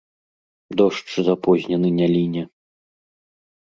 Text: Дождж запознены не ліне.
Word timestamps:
Дождж 0.81 1.19
запознены 1.29 1.87
не 2.01 2.07
ліне. 2.17 2.49